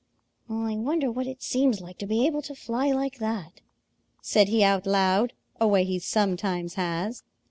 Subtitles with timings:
[0.49, 3.61] "I wonder what it seems like to be able to fly like that,"
[4.19, 7.21] said he out loud, a way he sometimes has.